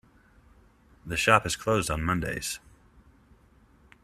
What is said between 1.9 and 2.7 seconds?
on Mondays.